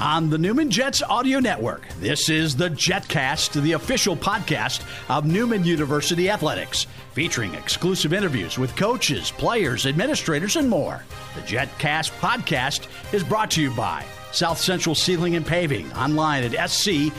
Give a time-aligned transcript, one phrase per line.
[0.00, 1.88] on the Newman Jets Audio Network.
[2.00, 8.74] This is the JetCast, the official podcast of Newman University Athletics, featuring exclusive interviews with
[8.76, 11.04] coaches, players, administrators, and more.
[11.34, 16.52] The JetCast podcast is brought to you by South Central Sealing and Paving, online at
[16.52, 17.12] scsealing.com.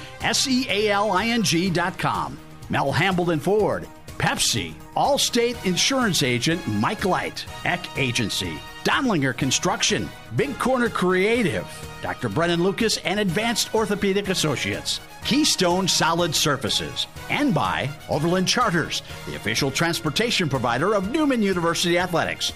[2.69, 3.87] Mel Hambelton Ford,
[4.17, 11.65] Pepsi, Allstate Insurance Agent Mike Light, Eck Agency, Dondlinger Construction, Big Corner Creative,
[12.03, 12.29] Dr.
[12.29, 19.71] Brennan Lucas and Advanced Orthopedic Associates, Keystone Solid Surfaces, and by Overland Charters, the official
[19.71, 22.53] transportation provider of Newman University Athletics.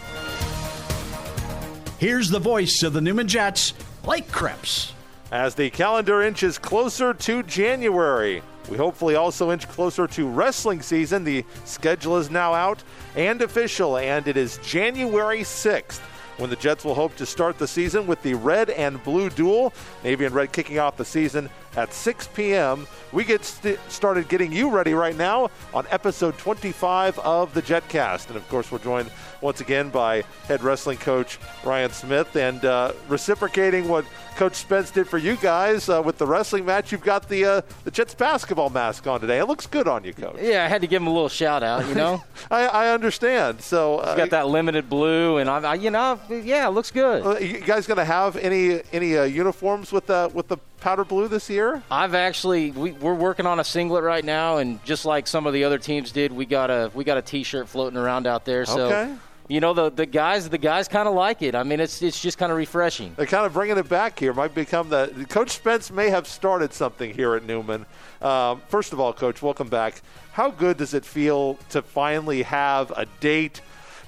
[1.97, 4.93] Here's the voice of the Newman Jets, Blake Krebs.
[5.31, 11.23] As the calendar inches closer to January, we hopefully also inch closer to wrestling season.
[11.23, 12.83] The schedule is now out
[13.15, 16.01] and official, and it is January 6th
[16.39, 19.73] when the Jets will hope to start the season with the red and blue duel.
[20.03, 21.49] Navy and red kicking off the season
[21.79, 22.85] at 6 p.m.
[23.13, 28.27] We get st- started getting you ready right now on episode 25 of the JetCast.
[28.27, 29.09] And of course, we're joined
[29.41, 34.05] once again by head wrestling coach Ryan Smith and uh, reciprocating what
[34.35, 36.93] Coach Spence did for you guys uh, with the wrestling match.
[36.93, 39.39] You've got the uh, the Jets basketball mask on today.
[39.39, 40.37] It looks good on you, Coach.
[40.41, 41.85] Yeah, I had to give him a little shout out.
[41.87, 43.61] You know, I, I, understand.
[43.61, 47.25] So uh, got that limited blue, and I, I, you know, yeah, it looks good.
[47.25, 51.03] Uh, you guys going to have any any uh, uniforms with the with the powder
[51.03, 51.83] blue this year?
[51.91, 55.53] I've actually we, are working on a singlet right now, and just like some of
[55.53, 58.65] the other teams did, we got a we got a T-shirt floating around out there.
[58.65, 58.85] So.
[58.85, 59.15] Okay
[59.49, 61.55] you know the the guys the guys kind of like it.
[61.55, 63.13] I mean, it's it's just kind of refreshing.
[63.17, 64.31] They're kind of bringing it back here.
[64.31, 67.85] Might become the Coach Spence may have started something here at Newman.
[68.21, 70.01] Um, first of all, Coach, welcome back.
[70.31, 73.61] How good does it feel to finally have a date?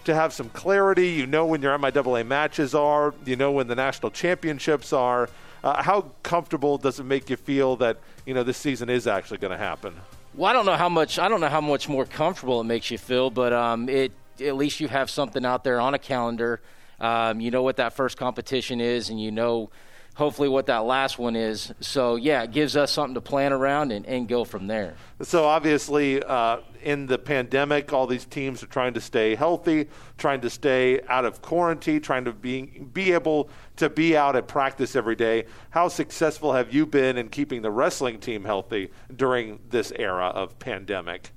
[0.05, 3.75] To have some clarity, you know when your MIAA matches are, you know when the
[3.75, 5.29] national championships are.
[5.63, 9.37] Uh, how comfortable does it make you feel that you know this season is actually
[9.37, 9.93] going to happen?
[10.33, 12.89] Well, I don't know how much I don't know how much more comfortable it makes
[12.89, 16.61] you feel, but um, it at least you have something out there on a calendar.
[16.99, 19.69] Um, you know what that first competition is, and you know
[20.15, 21.73] hopefully what that last one is.
[21.79, 24.95] So yeah, it gives us something to plan around and, and go from there.
[25.21, 30.41] So obviously, uh, in the pandemic, all these teams are trying to stay healthy, trying
[30.41, 32.63] to stay out of quarantine, trying to be
[32.93, 35.45] be able to be out at practice every day.
[35.69, 40.57] How successful have you been in keeping the wrestling team healthy during this era of
[40.59, 41.31] pandemic?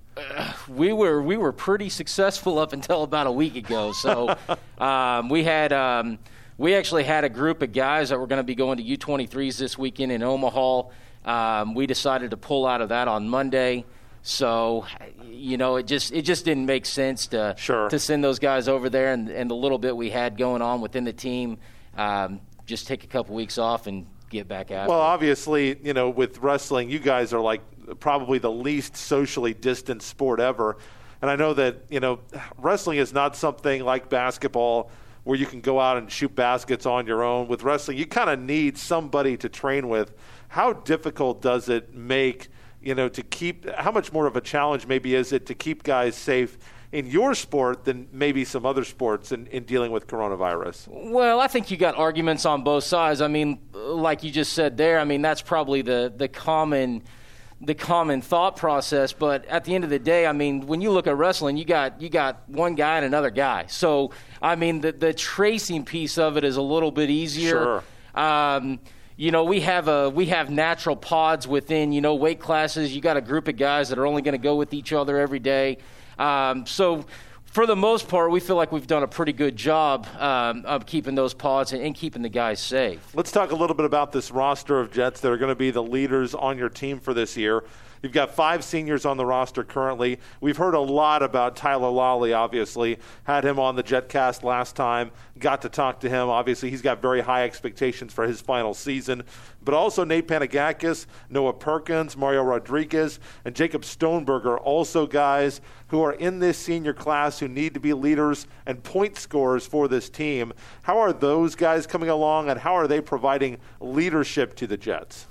[0.69, 3.93] we were we were pretty successful up until about a week ago.
[3.93, 4.37] So
[4.79, 6.19] um, we had um,
[6.57, 9.59] we actually had a group of guys that were going to be going to U23s
[9.59, 10.83] this weekend in Omaha.
[11.25, 13.85] Um, we decided to pull out of that on Monday.
[14.23, 14.87] So,
[15.25, 17.91] you know, it just it just didn't make sense to sure.
[17.91, 20.81] to send those guys over there, and, and the little bit we had going on
[20.81, 21.59] within the team,
[21.97, 24.89] um, just take a couple weeks off and get back at.
[24.89, 27.61] Well, obviously, you know, with wrestling, you guys are like
[28.01, 30.79] probably the least socially distant sport ever.
[31.21, 32.21] And I know that, you know,
[32.59, 34.91] wrestling is not something like basketball
[35.25, 37.49] where you can go out and shoot baskets on your own.
[37.49, 40.15] With wrestling, you kind of need somebody to train with.
[40.49, 42.49] How difficult does it make,
[42.81, 45.83] you know, to keep, how much more of a challenge maybe is it to keep
[45.83, 46.59] guys safe
[46.93, 50.89] in your sport than maybe some other sports in, in dealing with coronavirus?
[50.89, 53.21] Well, I think you got arguments on both sides.
[53.21, 57.03] I mean, like you just said there, I mean, that's probably the, the common–
[57.61, 59.13] the common thought process.
[59.13, 61.65] But at the end of the day, I mean, when you look at wrestling, you
[61.65, 63.67] got you got one guy and another guy.
[63.67, 64.11] So
[64.43, 67.51] I mean, the the tracing piece of it is a little bit easier.
[67.51, 67.85] Sure.
[68.15, 68.81] Um,
[69.17, 72.95] you know, we have a we have natural pods within you know weight classes.
[72.95, 75.19] You got a group of guys that are only going to go with each other
[75.19, 75.79] every day.
[76.19, 77.07] Um, so
[77.55, 80.87] for the most part, we feel like we've done a pretty good job um, of
[80.87, 83.01] keeping those pods and, and, keeping the guys safe.
[83.15, 85.71] Let's talk a little bit about this roster of Jets that are going to be
[85.71, 87.63] the leaders on your team for this year.
[88.05, 90.19] You've got five seniors on the roster currently.
[90.43, 92.99] We've heard a lot about Tyler Lawley, obviously.
[93.23, 95.11] Had him on the JetCast last time.
[95.39, 96.29] Got to talk to him.
[96.29, 99.23] Obviously, he's got very high expectations for his final season.
[99.63, 106.13] But also Nate Panagakis, Noah Perkins, Mario Rodriguez, and Jacob Stoneberger, also guys who are
[106.13, 110.53] in this senior class who need to be leaders and point scorers for this team.
[110.83, 115.27] How are those guys coming along, and how are they providing leadership to the Jets?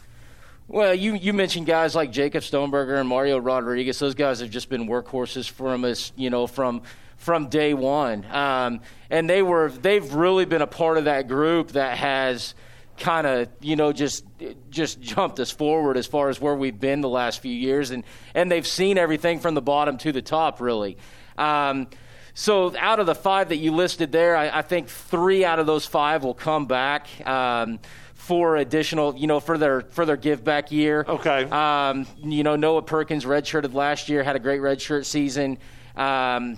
[0.67, 3.99] Well, you, you mentioned guys like Jacob Stoneberger and Mario Rodriguez.
[3.99, 6.83] Those guys have just been workhorses for us, you know, from
[7.17, 8.25] from day one.
[8.31, 12.55] Um, and they were they've really been a part of that group that has
[12.97, 14.23] kind of you know just
[14.69, 18.03] just jumped us forward as far as where we've been the last few years, and
[18.33, 20.97] and they've seen everything from the bottom to the top, really.
[21.37, 21.87] Um,
[22.35, 25.67] so out of the five that you listed there, I, I, think three out of
[25.67, 27.07] those five will come back.
[27.27, 27.79] Um,
[28.23, 31.03] for additional, you know, for their for their give back year.
[31.05, 31.43] Okay.
[31.43, 35.57] Um, you know, Noah Perkins redshirted last year, had a great redshirt season,
[35.97, 36.57] um,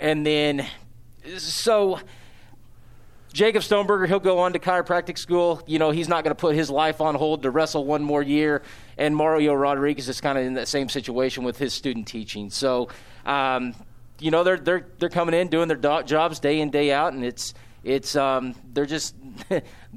[0.00, 0.66] and then
[1.38, 2.00] so
[3.32, 5.62] Jacob Stoneberger, he'll go on to chiropractic school.
[5.64, 8.22] You know, he's not going to put his life on hold to wrestle one more
[8.22, 8.62] year.
[8.98, 12.50] And Mario Rodriguez is kind of in that same situation with his student teaching.
[12.50, 12.88] So,
[13.24, 13.76] um,
[14.18, 17.12] you know, they're they're they're coming in doing their do- jobs day in day out,
[17.12, 17.54] and it's
[17.84, 19.14] it's um, they're just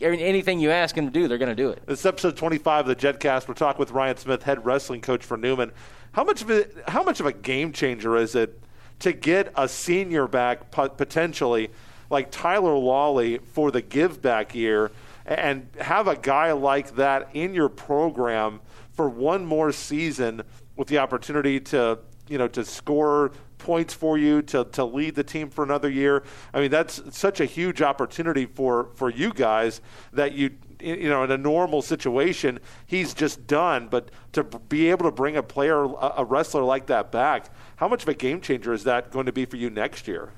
[0.00, 1.82] anything you ask them to do, they're going to do it.
[1.86, 3.48] This is episode 25 of the JetCast.
[3.48, 5.72] We're talking with Ryan Smith, head wrestling coach for Newman.
[6.12, 8.60] How much of it, how much of a game changer is it
[9.00, 11.70] to get a senior back potentially?
[12.10, 14.90] like Tyler Lawley for the give back year
[15.26, 18.60] and have a guy like that in your program
[18.92, 20.42] for one more season
[20.76, 21.98] with the opportunity to
[22.28, 26.22] you know to score points for you to, to lead the team for another year.
[26.54, 29.80] I mean that's such a huge opportunity for for you guys
[30.12, 30.50] that you
[30.80, 35.36] you know in a normal situation he's just done but to be able to bring
[35.36, 35.82] a player
[36.16, 39.32] a wrestler like that back how much of a game changer is that going to
[39.32, 40.30] be for you next year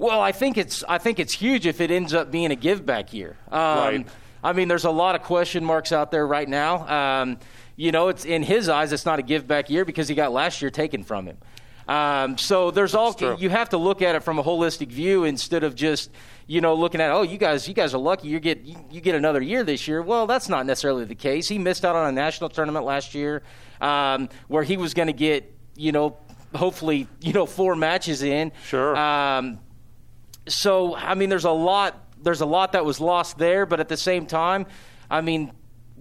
[0.00, 2.86] well, I think it's I think it's huge if it ends up being a give
[2.86, 3.36] back year.
[3.50, 4.08] Um, right.
[4.42, 6.88] I mean, there's a lot of question marks out there right now.
[7.20, 7.38] Um,
[7.76, 10.32] you know, it's in his eyes, it's not a give back year because he got
[10.32, 11.36] last year taken from him.
[11.90, 15.64] Um, so there's all you have to look at it from a holistic view instead
[15.64, 16.10] of just
[16.46, 19.00] you know looking at oh you guys you guys are lucky you get you, you
[19.00, 20.00] get another year this year.
[20.00, 21.48] Well, that's not necessarily the case.
[21.48, 23.42] He missed out on a national tournament last year
[23.80, 26.16] um, where he was going to get you know
[26.54, 28.52] hopefully you know four matches in.
[28.66, 28.96] Sure.
[28.96, 29.58] Um,
[30.46, 32.06] so I mean, there's a lot.
[32.22, 34.66] There's a lot that was lost there, but at the same time,
[35.10, 35.52] I mean,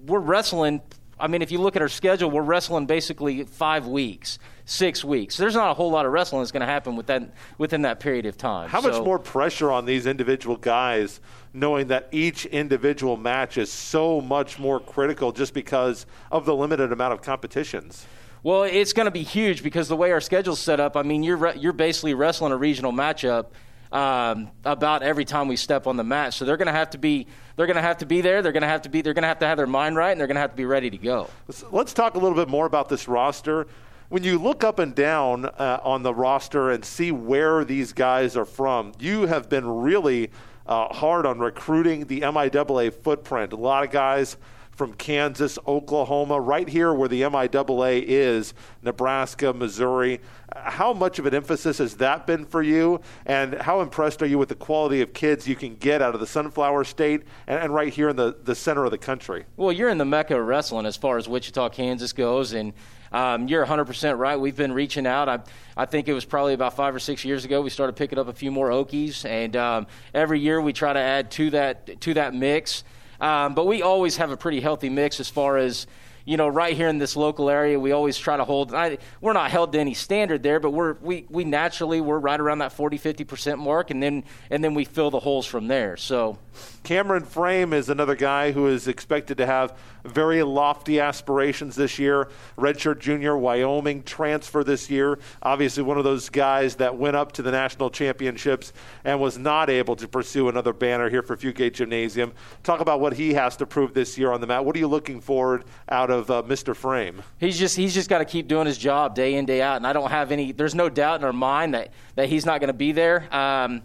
[0.06, 0.82] we're wrestling.
[1.20, 4.40] I mean, if you look at our schedule, we're wrestling basically five weeks,
[4.70, 5.36] six weeks.
[5.36, 8.26] There's not a whole lot of wrestling that's going to happen within within that period
[8.26, 8.70] of time.
[8.70, 11.20] How so, much more pressure on these individual guys,
[11.54, 16.92] knowing that each individual match is so much more critical just because of the limited
[16.92, 18.06] amount of competitions?
[18.44, 20.96] Well, it's going to be huge because the way our schedule's set up.
[20.96, 23.48] I mean, you're you're basically wrestling a regional matchup
[23.92, 26.34] um, about every time we step on the mat.
[26.34, 28.42] So they're going to have to be they're going to have to be there.
[28.42, 30.12] They're going to have to be they're going to have to have their mind right,
[30.12, 31.30] and they're going to have to be ready to go.
[31.72, 33.68] Let's talk a little bit more about this roster.
[34.10, 38.36] When you look up and down uh, on the roster and see where these guys
[38.36, 40.32] are from, you have been really
[40.66, 43.54] uh, hard on recruiting the MIAA footprint.
[43.54, 44.36] A lot of guys
[44.80, 50.22] from Kansas, Oklahoma, right here where the MIAA is, Nebraska, Missouri.
[50.56, 53.02] How much of an emphasis has that been for you?
[53.26, 56.22] And how impressed are you with the quality of kids you can get out of
[56.22, 59.44] the Sunflower State and, and right here in the, the center of the country?
[59.58, 62.54] Well, you're in the mecca of wrestling as far as Wichita, Kansas goes.
[62.54, 62.72] And
[63.12, 64.40] um, you're 100% right.
[64.40, 65.28] We've been reaching out.
[65.28, 65.40] I,
[65.76, 68.30] I think it was probably about five or six years ago we started picking up
[68.30, 72.14] a few more Okies, and um, every year we try to add to that to
[72.14, 72.86] that mix.
[73.20, 75.88] Um, but we always have a pretty healthy mix as far as
[76.30, 78.72] you know, right here in this local area, we always try to hold.
[78.72, 82.40] I, we're not held to any standard there, but we're we, we naturally we're right
[82.40, 85.68] around that 40, 50 percent mark, and then and then we fill the holes from
[85.68, 85.98] there.
[85.98, 86.38] So,
[86.84, 92.30] Kameron Frame is another guy who is expected to have very lofty aspirations this year.
[92.58, 95.20] Redshirt junior, Wyoming transfer this year.
[95.42, 98.74] Obviously, one of those guys that went up to the national championships
[99.04, 102.34] and was not able to pursue another banner here for Fugate Gymnasium.
[102.64, 104.66] Talk about what he has to prove this year on the mat.
[104.66, 106.76] What are you looking forward out of uh, Mr.
[106.76, 107.22] Frame?
[107.38, 109.88] He's just he's just got to keep doing his job day in day out, and
[109.88, 110.52] I don't have any.
[110.52, 113.34] There's no doubt in our mind that that he's not going to be there.
[113.36, 113.84] Um,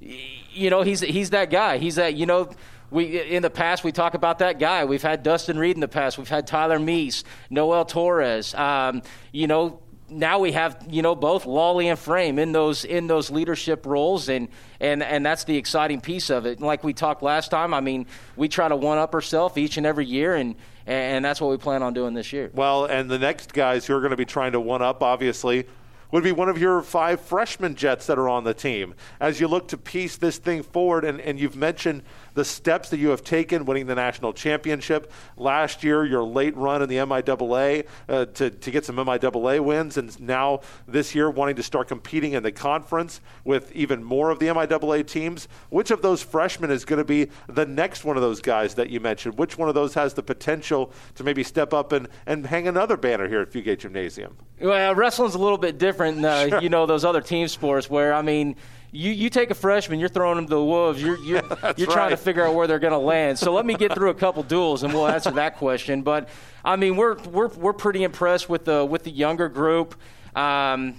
[0.00, 1.78] you know, he's he's that guy.
[1.78, 2.50] He's that you know
[2.90, 4.84] we in the past we talk about that guy.
[4.84, 6.18] We've had Dustin Reed in the past.
[6.18, 8.54] We've had Tyler Meese, Noel Torres.
[8.54, 9.02] Um,
[9.32, 9.80] you know,
[10.10, 14.28] now we have you know both Lawley and Frame in those in those leadership roles,
[14.28, 14.48] and
[14.80, 16.60] and and that's the exciting piece of it.
[16.60, 19.86] Like we talked last time, I mean, we try to one up ourselves each and
[19.86, 20.54] every year, and
[20.86, 22.50] and that's what we plan on doing this year.
[22.54, 25.66] Well, and the next guys who are going to be trying to one up, obviously,
[26.10, 28.94] would be one of your five freshman Jets that are on the team.
[29.20, 32.02] As you look to piece this thing forward, and, and you've mentioned
[32.38, 36.80] the steps that you have taken, winning the national championship last year, your late run
[36.82, 41.56] in the MIAA uh, to, to get some MIAA wins, and now this year wanting
[41.56, 45.48] to start competing in the conference with even more of the MIAA teams.
[45.70, 48.88] Which of those freshmen is going to be the next one of those guys that
[48.88, 49.36] you mentioned?
[49.36, 52.96] Which one of those has the potential to maybe step up and, and hang another
[52.96, 54.36] banner here at Fugate Gymnasium?
[54.60, 56.62] Well, wrestling's a little bit different, uh, sure.
[56.62, 58.54] you know, those other team sports where, I mean,
[58.90, 61.02] you, you take a freshman, you're throwing them to the wolves.
[61.02, 61.42] You're you're,
[61.76, 62.10] you're trying right.
[62.10, 63.38] to figure out where they're going to land.
[63.38, 66.02] So let me get through a couple duels, and we'll answer that question.
[66.02, 66.28] But
[66.64, 69.94] I mean, we're we're we're pretty impressed with the with the younger group.
[70.34, 70.94] Um,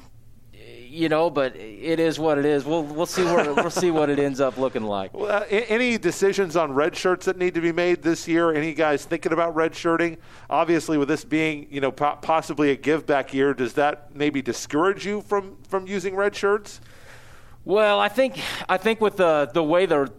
[0.90, 2.66] you know, but it is what it is.
[2.66, 5.14] We'll we'll see where we'll see what it ends up looking like.
[5.14, 8.52] Well, uh, any decisions on red shirts that need to be made this year?
[8.54, 10.18] Any guys thinking about red shirting?
[10.50, 14.42] Obviously, with this being you know po- possibly a give back year, does that maybe
[14.42, 16.82] discourage you from from using red shirts?
[17.70, 20.12] Well, I think I think with the the way the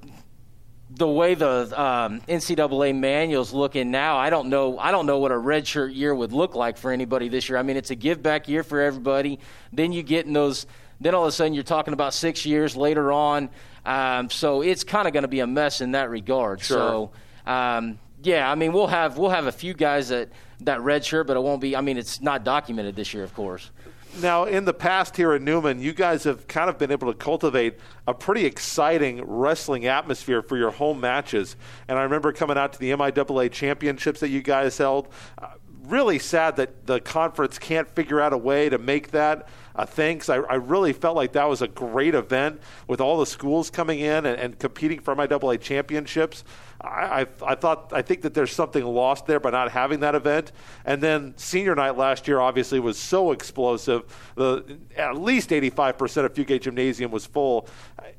[0.88, 4.78] the way the um, NCAA manual's looking now, I don't know.
[4.78, 7.58] I don't know what a redshirt year would look like for anybody this year.
[7.58, 9.40] I mean, it's a give back year for everybody.
[9.72, 10.68] Then you get in those.
[11.00, 13.50] Then all of a sudden you're talking about six years later on.
[13.84, 16.60] Um, so it's kind of going to be a mess in that regard.
[16.60, 17.10] Sure.
[17.46, 20.28] So um, yeah, I mean we'll have we'll have a few guys that
[20.60, 21.74] that red shirt, but it won't be.
[21.74, 23.72] I mean, it's not documented this year, of course.
[24.18, 27.16] Now, in the past here at Newman, you guys have kind of been able to
[27.16, 31.56] cultivate a pretty exciting wrestling atmosphere for your home matches.
[31.86, 35.08] And I remember coming out to the MIAA championships that you guys held.
[35.38, 35.48] Uh,
[35.90, 40.16] really sad that the conference can't figure out a way to make that a thing
[40.16, 43.70] because I, I, really felt like that was a great event with all the schools
[43.70, 46.44] coming in and, and competing for MIAA championships.
[46.80, 50.14] I, I, I, thought I think that there's something lost there by not having that
[50.14, 50.52] event.
[50.84, 54.02] And then senior night last year obviously was so explosive.
[54.34, 57.68] The at least 85% of Fugate Gymnasium was full.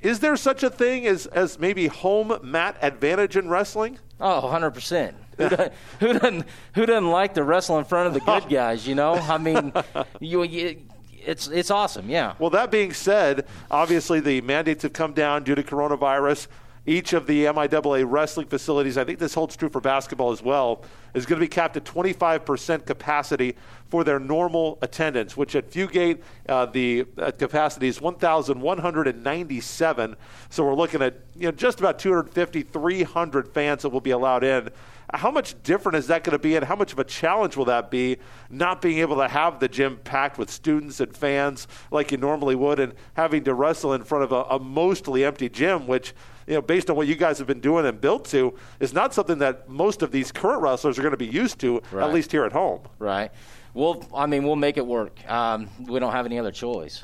[0.01, 4.00] Is there such a thing as as maybe home mat advantage in wrestling?
[4.20, 5.13] Oh, 100%.
[5.42, 6.46] Who doesn't, who doesn't
[6.76, 9.14] who doesn't like to wrestle in front of the good guys, you know?
[9.14, 9.74] I mean,
[10.20, 10.82] you, you
[11.26, 12.36] it's it's awesome, yeah.
[12.40, 16.48] Well, that being said, obviously the mandates have come down due to coronavirus
[16.86, 20.84] each of the MIAA wrestling facilities, I think this holds true for basketball as well,
[21.14, 23.56] is going to be capped at 25% capacity
[23.88, 30.16] for their normal attendance, which at Fugate, uh, the uh, capacity is 1,197.
[30.50, 34.44] So we're looking at you know, just about 250, 300 fans that will be allowed
[34.44, 34.70] in.
[35.13, 37.65] How much different is that going to be, and how much of a challenge will
[37.65, 38.18] that be,
[38.50, 42.56] not being able to have the gym packed with students and fans like you normally
[42.56, 46.13] would, and having to wrestle in front of a, a mostly empty gym, which
[46.48, 49.13] you know, based on what you guys have been doing and built to, is not
[49.13, 52.08] something that most of these current wrestlers are going to be used to, right.
[52.08, 52.82] at least here at home.
[53.00, 53.32] Right.
[53.74, 55.18] Well, I mean, we'll make it work.
[55.30, 57.03] Um, we don't have any other choice.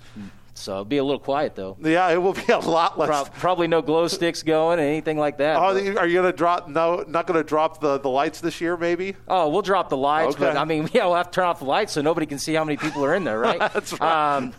[0.57, 1.77] So it'll be a little quiet though.
[1.81, 3.07] Yeah, it will be a lot less.
[3.07, 5.57] Pro- probably no glow sticks going, anything like that.
[5.57, 5.97] Oh, but.
[5.97, 6.67] are you going to drop?
[6.67, 9.15] No, not going to drop the, the lights this year, maybe.
[9.27, 10.45] Oh, we'll drop the lights, okay.
[10.45, 12.53] but I mean, yeah, we'll have to turn off the lights so nobody can see
[12.53, 13.59] how many people are in there, right?
[13.73, 14.37] That's right.
[14.37, 14.53] Um,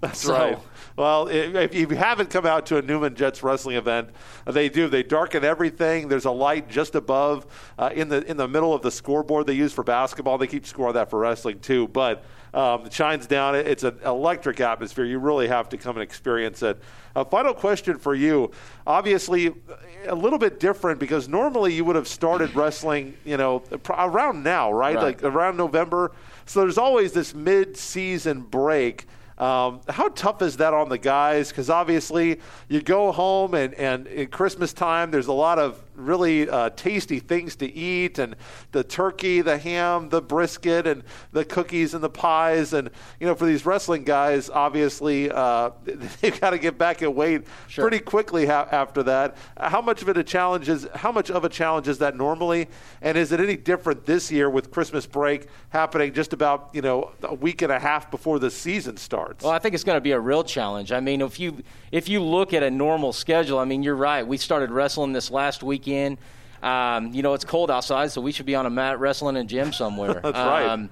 [0.00, 0.32] That's so.
[0.32, 0.58] right.
[0.96, 4.10] Well, if you haven't come out to a Newman Jets wrestling event,
[4.46, 4.86] they do.
[4.86, 6.06] They darken everything.
[6.06, 7.46] There's a light just above
[7.76, 10.38] uh, in the in the middle of the scoreboard they use for basketball.
[10.38, 12.24] They keep score of that for wrestling too, but
[12.54, 13.56] um, it shines down.
[13.56, 15.04] It's an electric atmosphere.
[15.04, 16.80] You really have to come and experience it.
[17.16, 18.52] A final question for you.
[18.86, 19.52] Obviously,
[20.06, 24.72] a little bit different because normally you would have started wrestling, you know, around now,
[24.72, 24.94] right?
[24.94, 25.02] right.
[25.02, 26.12] Like around November.
[26.46, 29.06] So there's always this mid-season break.
[29.36, 31.48] Um, how tough is that on the guys?
[31.48, 36.48] Because obviously you go home and, and in Christmas time, there's a lot of really
[36.48, 38.36] uh, tasty things to eat and
[38.72, 42.72] the turkey, the ham, the brisket, and the cookies and the pies.
[42.72, 47.14] And, you know, for these wrestling guys, obviously uh, they've got to get back at
[47.14, 47.84] weight sure.
[47.88, 49.36] pretty quickly ha- after that.
[49.56, 52.68] How much of it a challenge is, how much of a challenge is that normally?
[53.00, 57.12] And is it any different this year with Christmas break happening just about, you know,
[57.22, 59.44] a week and a half before the season starts?
[59.44, 60.92] Well, I think it's going to be a real challenge.
[60.92, 64.26] I mean, if you, if you look at a normal schedule, I mean, you're right.
[64.26, 66.18] We started wrestling this last week weekend.
[66.62, 69.42] Um, you know, it's cold outside, so we should be on a mat wrestling in
[69.42, 70.14] a gym somewhere.
[70.22, 70.66] That's right.
[70.66, 70.90] Um,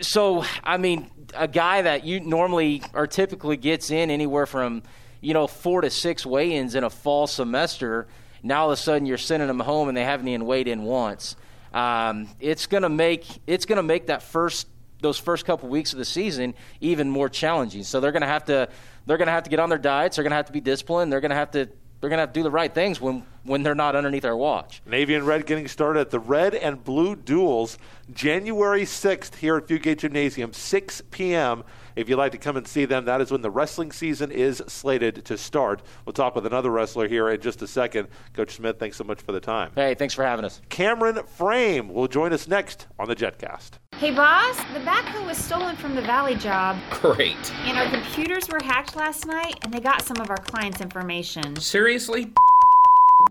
[0.00, 4.82] so, I mean, a guy that you normally or typically gets in anywhere from,
[5.20, 8.06] you know, four to six weigh-ins in a fall semester,
[8.42, 10.82] now all of a sudden you're sending them home and they haven't even weighed in
[10.82, 11.36] once.
[11.72, 14.66] Um, it's gonna make it's gonna make that first
[15.02, 17.82] those first couple weeks of the season even more challenging.
[17.82, 18.68] So they're gonna have to
[19.06, 20.16] they're gonna have to get on their diets.
[20.16, 21.12] They're gonna have to be disciplined.
[21.12, 21.68] They're gonna have to
[22.06, 24.36] they're going to have to do the right things when, when they're not underneath our
[24.36, 24.80] watch.
[24.86, 27.78] Navy and Red getting started at the Red and Blue Duels
[28.12, 31.64] January 6th here at Fugate Gymnasium, 6 p.m.
[31.96, 34.62] If you'd like to come and see them, that is when the wrestling season is
[34.66, 35.82] slated to start.
[36.04, 38.08] We'll talk with another wrestler here in just a second.
[38.34, 39.72] Coach Smith, thanks so much for the time.
[39.74, 40.60] Hey, thanks for having us.
[40.68, 43.78] Kameron Frame will join us next on the JetCast.
[43.96, 46.76] Hey, boss, the backhoe was stolen from the Valley job.
[46.90, 47.50] Great.
[47.64, 51.56] And our computers were hacked last night, and they got some of our clients' information.
[51.56, 52.30] Seriously?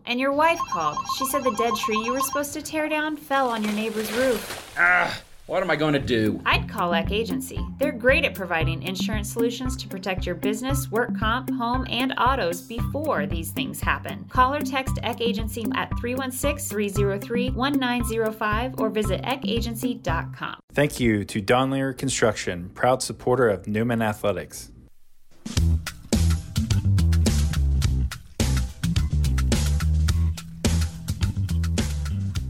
[0.07, 0.97] And your wife called.
[1.19, 4.11] She said the dead tree you were supposed to tear down fell on your neighbor's
[4.13, 4.73] roof.
[4.75, 5.21] Ah.
[5.47, 6.41] What am I going to do?
[6.43, 7.59] I'd call Eck Agency.
[7.77, 12.61] They're great at providing insurance solutions to protect your business, work comp, home, and autos
[12.61, 14.25] before these things happen.
[14.29, 20.55] Call or text Eck Agency at 316 303 1905 or visit eckagency.com.
[20.73, 24.71] Thank you to Dondlinger Construction, proud supporter of Newman Athletics.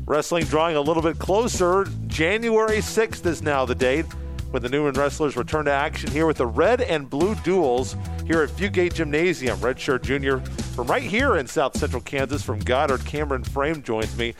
[0.07, 1.87] Wrestling drawing a little bit closer.
[2.15, 4.05] January 6th is now the date
[4.51, 8.41] when the Newman Wrestlers return to action here with the red and blue duels here
[8.41, 9.59] at Fugate Gymnasium.
[9.59, 10.39] Redshirt Junior
[10.75, 14.33] from right here in South Central Kansas from Goddard, Kameron Frame joins me.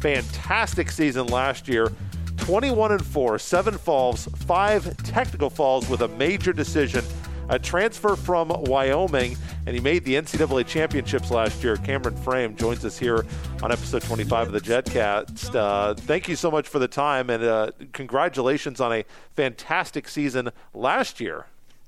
[0.00, 1.90] Fantastic season last year.
[2.36, 7.02] 21 and 4, 7 falls, 5 technical falls with a major decision
[7.48, 9.36] a transfer from Wyoming,
[9.66, 11.76] and he made the NCAA championships last year.
[11.76, 13.24] Kameron Frame joins us here
[13.62, 15.54] on episode 25 of the JetCast.
[15.54, 20.50] Uh, thank you so much for the time, and uh, congratulations on a fantastic season
[20.74, 21.46] last year.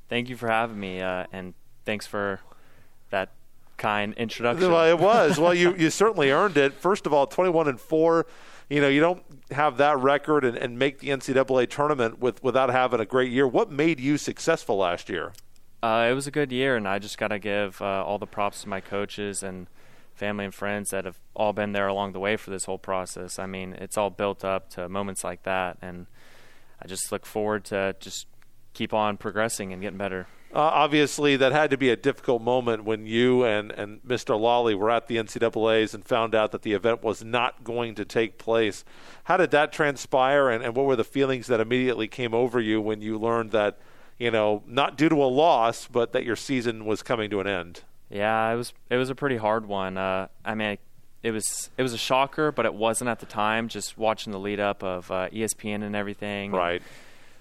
[0.08, 2.40] Thank you for having me, uh, and thanks for
[3.10, 3.30] that
[3.76, 4.70] kind introduction.
[4.70, 5.38] Well, it was.
[5.38, 6.74] well, you you certainly earned it.
[6.74, 8.26] First of all, 21 and four.
[8.70, 12.70] You know, you don't have that record and, and make the NCAA tournament with without
[12.70, 13.46] having a great year.
[13.46, 15.32] What made you successful last year?
[15.82, 18.26] Uh, it was a good year, and I just got to give uh, all the
[18.26, 19.68] props to my coaches and
[20.12, 23.38] family and friends that have all been there along the way for this whole process.
[23.38, 26.06] I mean, it's all built up to moments like that, and
[26.82, 28.26] I just look forward to just
[28.74, 30.26] keep on progressing and getting better.
[30.52, 34.38] Uh, obviously, that had to be a difficult moment when you and, and Mr.
[34.38, 38.04] Lawley were at the NCAA's and found out that the event was not going to
[38.04, 38.84] take place.
[39.24, 42.80] How did that transpire, and, and what were the feelings that immediately came over you
[42.80, 43.78] when you learned that–
[44.18, 47.46] you know, not due to a loss, but that your season was coming to an
[47.46, 47.82] end.
[48.10, 49.96] Yeah, it was it was a pretty hard one.
[49.96, 50.78] Uh, I mean,
[51.22, 53.68] it was it was a shocker, but it wasn't at the time.
[53.68, 56.80] Just watching the lead up of uh, ESPN and everything, right?
[56.80, 56.90] And,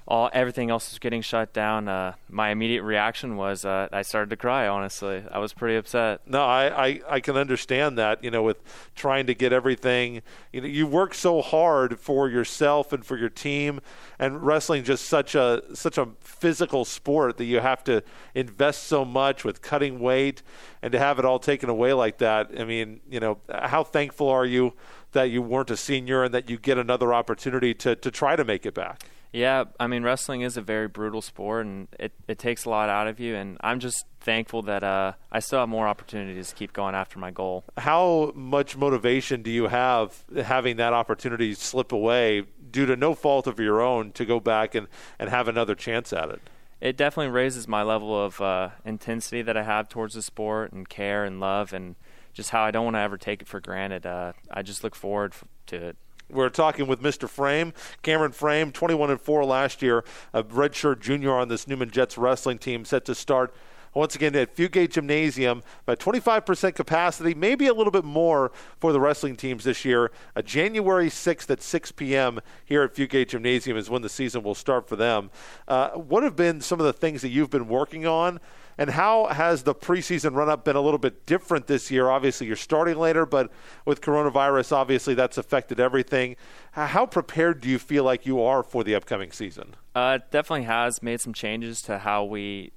[0.08, 1.90] all everything else was getting shut down.
[1.90, 4.68] Uh, my immediate reaction was uh, I started to cry.
[4.68, 6.22] Honestly, I was pretty upset.
[6.26, 8.24] No, I, I, I can understand that.
[8.24, 8.62] You know, with
[8.96, 10.22] trying to get everything,
[10.54, 13.82] you know, you work so hard for yourself and for your team,
[14.18, 18.02] and wrestling just such a such a physical sport that you have to
[18.34, 20.42] invest so much with cutting weight,
[20.82, 22.50] and to have it all taken away like that.
[22.58, 24.74] I mean, you know, how thankful are you
[25.12, 28.46] that you weren't a senior and that you get another opportunity to to try to
[28.46, 29.04] make it back?
[29.32, 32.90] Yeah, I mean, wrestling is a very brutal sport, and it, it takes a lot
[32.90, 33.36] out of you.
[33.36, 37.20] And I'm just thankful that uh, I still have more opportunities to keep going after
[37.20, 37.64] my goal.
[37.78, 43.48] How much motivation do you have having that opportunity slip away due to no fault
[43.48, 44.88] of your own to go back and,
[45.20, 46.42] and have another chance at it?
[46.80, 50.88] It definitely raises my level of uh, intensity that I have towards the sport and
[50.88, 51.96] care and love and
[52.34, 54.06] just how I don't want to ever take it for granted.
[54.06, 55.34] Uh, I just look forward
[55.68, 55.98] to it.
[56.30, 57.30] We're talking with Mr.
[57.30, 62.18] Frame, Kameron Frame, 21 and 4 last year, a redshirt junior on this Newman Jets
[62.18, 63.54] wrestling team, set to start
[63.94, 69.00] once again at Fugate Gymnasium, about 25% capacity, maybe a little bit more for the
[69.00, 70.12] wrestling teams this year.
[70.36, 72.40] A January 6th at 6 p.m.
[72.66, 75.32] here at Fugate Gymnasium is when the season will start for them.
[75.68, 78.40] Uh, what have been some of the things that you've been working on?
[78.78, 82.10] And how has the preseason run up been a little bit different this year?
[82.10, 83.52] Obviously, you're starting later, but
[83.86, 86.36] with coronavirus, obviously that's affected everything.
[86.72, 89.76] How prepared do you feel like you are for the upcoming season?
[89.96, 92.72] Uh, definitely has made some changes to how we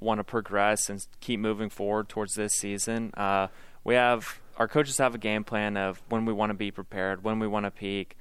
[0.00, 3.12] want to progress and keep moving forward towards this season.
[3.14, 3.48] Uh,
[3.84, 7.24] we have our coaches have a game plan of when we want to be prepared,
[7.24, 8.16] when we want to peak.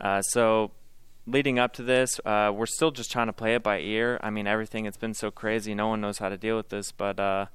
[0.00, 0.70] Uh, so
[1.26, 4.18] leading up to this, uh, we're still just trying to play it by ear.
[4.22, 5.74] I mean, everything it's been so crazy.
[5.74, 7.46] No one knows how to deal with this, but uh,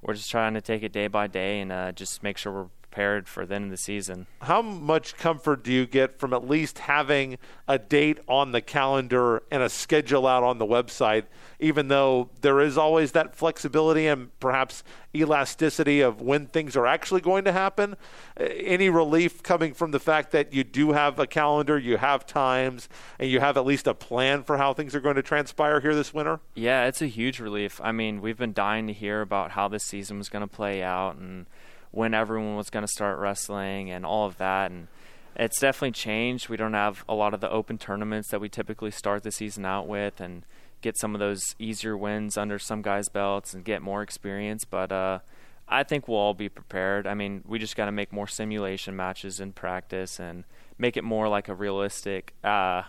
[0.00, 2.66] we're just trying to take it day by day and uh, just make sure we're
[2.92, 4.26] prepared for the end of the season.
[4.42, 9.42] How much comfort do you get from at least having a date on the calendar
[9.50, 11.24] and a schedule out on the website,
[11.58, 17.22] even though there is always that flexibility and perhaps elasticity of when things are actually
[17.22, 17.96] going to happen?
[18.38, 22.26] Uh, any relief coming from the fact that you do have a calendar, you have
[22.26, 25.80] times, and you have at least a plan for how things are going to transpire
[25.80, 26.40] here this winter?
[26.54, 27.80] Yeah, it's a huge relief.
[27.82, 30.82] I mean, we've been dying to hear about how this season was going to play
[30.82, 31.46] out and–
[31.92, 34.70] when everyone was going to start wrestling and all of that.
[34.70, 34.88] And
[35.36, 36.48] it's definitely changed.
[36.48, 39.64] We don't have a lot of the open tournaments that we typically start the season
[39.64, 40.44] out with and
[40.80, 44.64] get some of those easier wins under some guys' belts and get more experience.
[44.64, 45.20] But uh,
[45.68, 47.06] I think we'll all be prepared.
[47.06, 50.44] I mean, we just got to make more simulation matches in practice and
[50.78, 52.82] make it more like a realistic uh,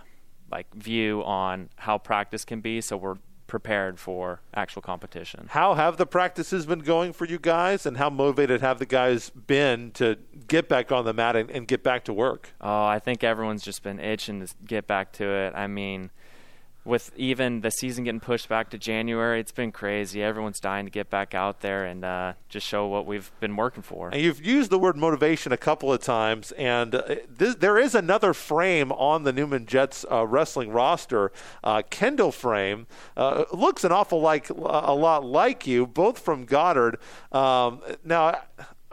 [0.52, 2.82] like view on how practice can be.
[2.82, 3.18] So we're
[3.54, 5.46] prepared for actual competition.
[5.52, 9.30] How have the practices been going for you guys, and how motivated have the guys
[9.30, 12.50] been to get back on the mat and, and get back to work?
[12.60, 15.54] Oh, I think everyone's just been itching to get back to it.
[15.54, 16.10] I mean,
[16.86, 20.22] with even the season getting pushed back to January, it's been crazy.
[20.22, 23.84] Everyone's dying to get back out there and uh, just show what we've been working
[23.84, 24.10] for.
[24.10, 27.96] And you've used the word motivation a couple of times, and uh, this, there is
[27.96, 31.32] another frame on the Newman Jets uh, wrestling roster.
[31.64, 36.98] Uh, Kendall Frame uh, looks an awful like a lot like you, both from Goddard.
[37.32, 38.42] Um, now.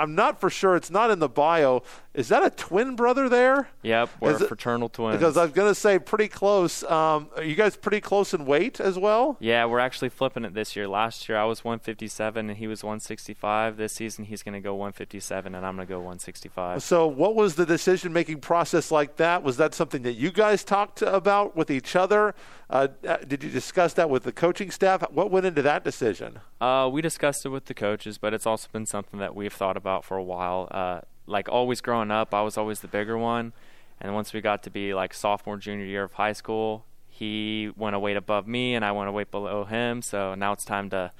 [0.00, 0.76] I'm not for sure.
[0.76, 1.82] It's not in the bio.
[2.14, 3.68] Is that a twin brother there?
[3.82, 5.18] Yep, we're it- fraternal twins.
[5.18, 6.82] Because I was going to say pretty close.
[6.84, 9.36] Um, are you guys pretty close in weight as well?
[9.38, 10.88] yeah, we're actually flipping it this year.
[10.88, 13.76] Last year I was 157 and he was 165.
[13.76, 16.82] This season he's going to go 157 and I'm going to go 165.
[16.82, 19.42] So, what was the decision making process like that?
[19.42, 22.34] Was that something that you guys talked about with each other?
[22.70, 25.02] Uh, uh, did you discuss that with the coaching staff?
[25.10, 26.38] What went into that decision?
[26.60, 29.76] Uh, we discussed it with the coaches, but it's also been something that we've thought
[29.76, 30.68] about for a while.
[30.70, 33.52] Uh, like always growing up, I was always the bigger one,
[34.00, 37.96] and once we got to be like sophomore, junior year of high school, he went
[37.96, 40.00] a weight above me, and I went a weight below him.
[40.00, 41.10] So now it's time to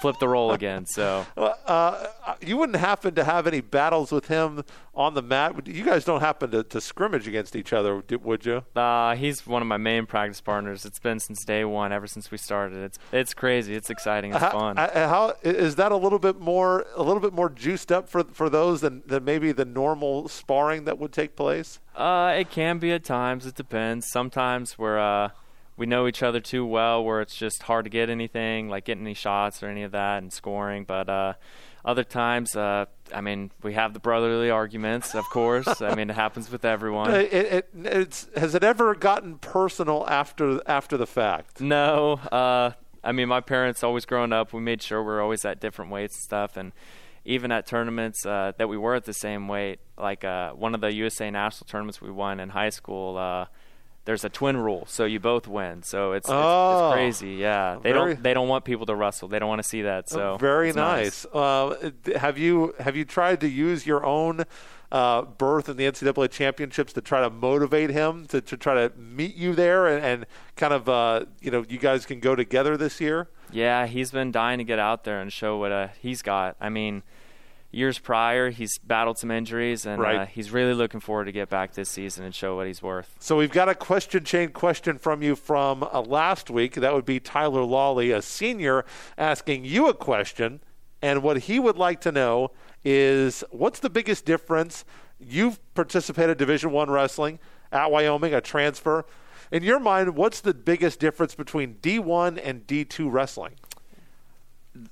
[0.00, 0.86] flip the role again.
[0.86, 2.06] So Uh,
[2.44, 5.68] you wouldn't happen to have any battles with him on the mat?
[5.68, 8.64] You guys don't happen to, to scrimmage against each other, would you?
[8.74, 10.84] uh, he's one of my main practice partners.
[10.84, 12.78] It's been since day one, ever since we started.
[12.78, 13.74] It's it's crazy.
[13.76, 14.32] It's exciting.
[14.32, 14.78] It's How, fun.
[14.78, 18.24] uh, how is that a little bit more a little bit more juiced up for
[18.24, 21.78] for those than, than maybe the normal sparring that would take place?
[21.94, 23.46] Uh, it can be at times.
[23.46, 24.08] It depends.
[24.10, 25.30] Sometimes we're uh,
[25.80, 29.02] we know each other too well, where it's just hard to get anything, like getting
[29.02, 30.84] any shots or any of that, and scoring.
[30.84, 31.32] But uh,
[31.86, 35.80] other times, uh, I mean, we have the brotherly arguments, of course.
[35.80, 37.14] I mean, it happens with everyone.
[37.14, 41.62] It, it, it's, has it ever gotten personal after after the fact?
[41.62, 45.46] No, uh, I mean, my parents always growing up, we made sure we are always
[45.46, 46.72] at different weights and stuff, and
[47.24, 50.82] even at tournaments uh, that we were at the same weight, like uh, one of
[50.82, 53.48] the USA national tournaments we won in high school.
[54.10, 55.84] There's a twin rule, so you both win.
[55.84, 56.88] So it's, it's, Oh.
[56.88, 57.34] it's crazy.
[57.34, 59.28] Yeah, they Very- don't they don't want people to wrestle.
[59.28, 60.08] They don't want to see that.
[60.08, 61.26] So very it's nice.
[61.32, 64.46] Uh, have you have you tried to use your own
[64.90, 68.92] uh, berth in the NCAA championships to try to motivate him to, to try to
[68.98, 72.76] meet you there and, and kind of uh, you know you guys can go together
[72.76, 73.28] this year?
[73.52, 76.56] Yeah, he's been dying to get out there and show what uh, he's got.
[76.60, 77.04] I mean,
[77.72, 80.16] years prior, he's battled some injuries, and Right.
[80.20, 83.14] uh, he's really looking forward to get back this season and show what he's worth.
[83.20, 86.74] So we've got a question chain question from you from uh, last week.
[86.74, 88.84] That would be Tyler Lawley, a senior,
[89.16, 90.60] asking you a question,
[91.00, 92.50] and what he would like to know
[92.84, 94.84] is what's the biggest difference?
[95.18, 97.38] You've participated Division One wrestling
[97.70, 99.04] at Wyoming, a transfer.
[99.52, 103.54] In your mind, what's the biggest difference between D1 and D2 wrestling?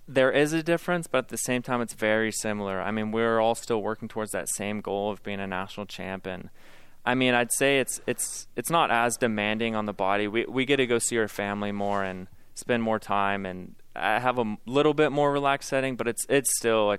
[0.06, 2.80] There is a difference, but at the same time, it's very similar.
[2.80, 6.50] I mean, we're all still working towards that same goal of being a national champion.
[7.04, 10.28] I mean, I'd say it's it's it's not as demanding on the body.
[10.28, 14.18] We we get to go see our family more and spend more time, and I
[14.18, 16.98] have a little bit more relaxed setting, but it's it's still a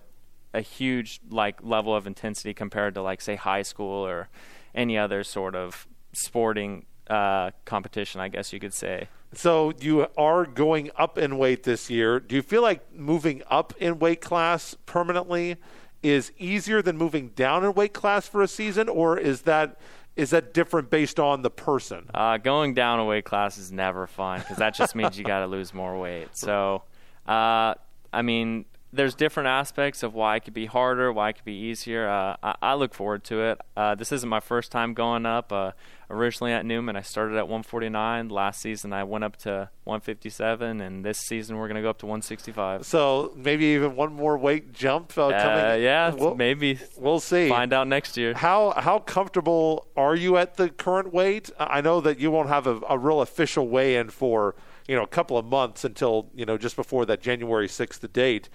[0.54, 4.30] a huge like level of intensity compared to like say high school or
[4.74, 9.08] any other sort of sporting uh, competition, I guess you could say.
[9.34, 12.20] So you are going up in weight this year.
[12.20, 15.58] Do you feel like moving up in weight class permanently
[16.02, 19.80] is easier than moving down in weight class for a season, or is that
[20.16, 22.10] is that different based on the person?
[22.14, 25.40] Uh, going down a weight class is never fun because that just means you got
[25.40, 26.30] to lose more weight.
[26.36, 26.84] So,
[27.28, 27.76] uh,
[28.12, 31.54] I mean, there's different aspects of why it could be harder, why it could be
[31.54, 32.08] easier.
[32.10, 33.62] Uh, I, I look forward to it.
[33.78, 35.52] Uh, this isn't my first time going up.
[35.54, 35.72] Uh,
[36.10, 38.30] originally at Newman, I started at 149.
[38.30, 42.00] Last season, I went up to 157, and this season we're going to go up
[42.00, 42.86] to 165.
[42.86, 45.84] So maybe even one more weight jump uh, Uh, coming.
[45.84, 47.48] yeah, we'll, maybe we'll see.
[47.50, 48.34] find out next year.
[48.34, 51.52] How how comfortable are you at the current weight?
[51.60, 54.56] I know that you won't have a, a real official weigh-in for
[54.88, 58.50] you know a couple of months until you know just before that January sixth date.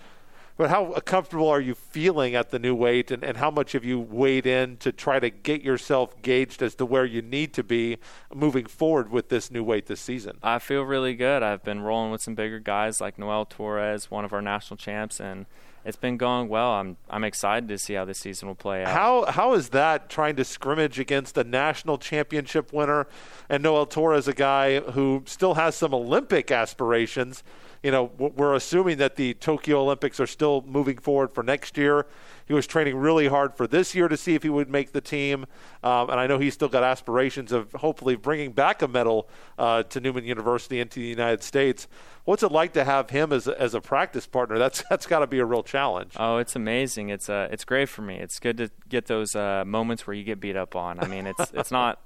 [0.57, 3.85] But how comfortable are you feeling at the new weight, and, and how much have
[3.85, 7.65] you weighed in to try to get yourself gauged as to where you need to
[7.65, 7.99] be
[8.33, 10.39] moving forward with this new weight this season?
[10.45, 11.43] I feel really good.
[11.43, 15.21] I've been rolling with some bigger guys like Noel Torres, one of our national champs,
[15.21, 15.47] and
[15.85, 16.71] it's been going well.
[16.71, 18.93] I'm I'm excited to see how this season will play out.
[18.93, 23.07] How how is that trying to scrimmage against a national championship winner
[23.49, 27.43] and Noel Torres, a guy who still has some Olympic aspirations?
[27.85, 32.07] You know, we're assuming that the Tokyo Olympics are still moving forward for next year.
[32.47, 35.03] He was training really hard for this year to see if he would make the
[35.03, 35.45] team,
[35.83, 39.83] um, and I know he's still got aspirations of hopefully bringing back a medal uh,
[39.83, 41.87] to Newman University into the United States.
[42.25, 44.59] What's it like to have him as a, as a practice partner?
[44.59, 46.15] That's that's got to be a real challenge.
[46.17, 47.11] Oh, it's amazing.
[47.11, 48.17] It's uh, it's great for me.
[48.17, 51.01] It's good to get those uh, moments where you get beat up on.
[51.01, 52.01] I mean, it's it's not.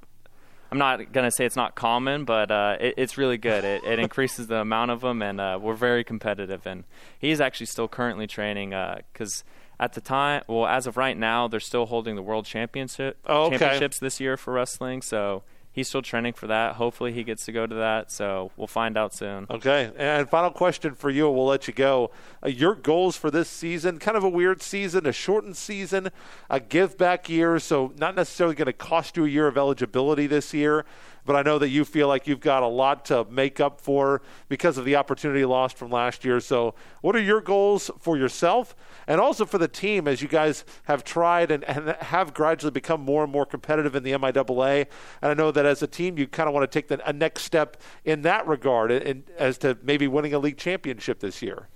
[0.70, 3.64] I'm not gonna say it's not common, but uh, it, it's really good.
[3.64, 6.66] It, it, increases the amount of them, and uh, we're very competitive.
[6.66, 6.84] And
[7.18, 8.70] he's actually still currently training
[9.12, 12.44] because uh, at the time, well, as of right now, they're still holding the world
[12.44, 13.58] championship oh, okay.
[13.58, 15.02] championships this year for wrestling.
[15.02, 15.42] So
[15.78, 16.74] he's still training for that.
[16.74, 18.10] Hopefully, he gets to go to that.
[18.10, 19.46] So we'll find out soon.
[19.48, 19.90] Okay.
[19.96, 21.30] And final question for you.
[21.30, 22.10] We'll let you go.
[22.44, 23.98] Uh, your goals for this season?
[23.98, 26.10] Kind of a weird season, a shortened season,
[26.50, 27.58] a give back year.
[27.60, 30.84] So not necessarily going to cost you a year of eligibility this year
[31.28, 34.22] but I know that you feel like you've got a lot to make up for
[34.48, 36.40] because of the opportunity lost from last year.
[36.40, 38.74] So, what are your goals for yourself
[39.06, 43.02] and also for the team as you guys have tried and, and have gradually become
[43.02, 44.86] more and more competitive in the MIAA?
[45.20, 47.12] And I know that as a team, you kind of want to take the, a
[47.12, 51.68] next step in that regard in, as to maybe winning a league championship this year.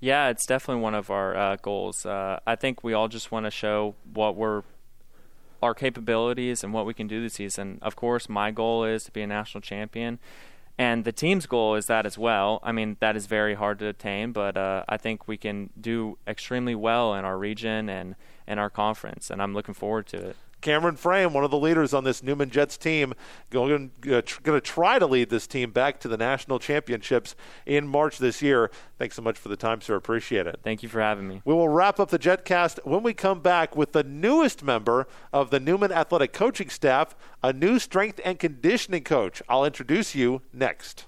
[0.00, 2.04] Yeah, it's definitely one of our uh, goals.
[2.04, 4.64] Uh, I think we all just want to show what we're
[5.62, 7.78] our capabilities and what we can do this season.
[7.82, 10.18] Of course, my goal is to be a national champion,
[10.78, 12.60] and the team's goal is that as well.
[12.62, 16.18] I mean, that is very hard to attain, but uh, I think we can do
[16.26, 18.14] extremely well in our region and
[18.46, 20.36] in our conference, and I'm looking forward to it.
[20.66, 23.14] Kameron Frame, one of the leaders on this Newman Jets team,
[23.50, 27.36] going, uh, tr- going to try to lead this team back to the national championships
[27.66, 28.72] in March this year.
[28.98, 29.94] Thanks so much for the time, sir.
[29.94, 30.58] Appreciate it.
[30.64, 31.40] Thank you for having me.
[31.44, 35.50] We will wrap up the JetCast when we come back with the newest member of
[35.50, 39.40] the Newman Athletic Coaching staff, a new strength and conditioning coach.
[39.48, 41.06] I'll introduce you next.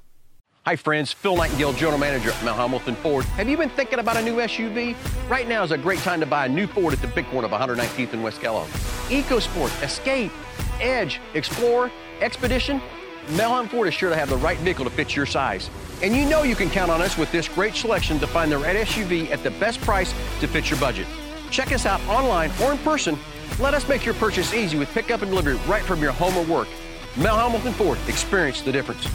[0.68, 1.14] Hi, friends.
[1.14, 3.24] Phil Nightingale, General Manager at Mel Hambelton Ford.
[3.24, 4.94] Have you been thinking about a new SUV?
[5.31, 7.46] Right now is a great time to buy a new Ford at the big corner
[7.46, 8.68] of 119th and West Kellogg.
[9.09, 10.31] EcoSport, Escape,
[10.78, 12.83] Edge, Explorer, Expedition.
[13.31, 15.70] Mel Hambelton Ford is sure to have the right vehicle to fit your size.
[16.02, 18.59] And you know you can count on us with this great selection to find the
[18.59, 21.07] right SUV at the best price to fit your budget.
[21.50, 23.18] Check us out online or in person.
[23.59, 26.44] Let us make your purchase easy with pickup and delivery right from your home or
[26.44, 26.68] work.
[27.16, 29.09] Mel Hambelton Ford, experience the difference.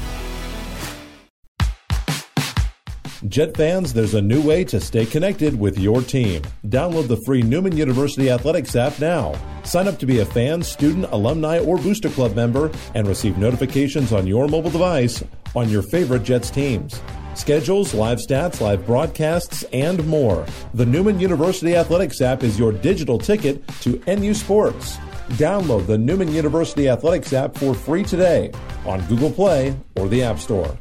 [3.29, 6.41] Jet fans, there's a new way to stay connected with your team.
[6.67, 9.33] Download the free Newman University Athletics app now.
[9.63, 14.11] Sign up to be a fan, student, alumni, or booster club member and receive notifications
[14.11, 15.23] on your mobile device
[15.55, 17.01] on your favorite Jets teams.
[17.33, 20.45] Schedules, live stats, live broadcasts, and more.
[20.73, 24.97] The Newman University Athletics app is your digital ticket to NU Sports.
[25.37, 28.51] Download the Newman University Athletics app for free today
[28.85, 30.77] on Google Play or the App Store.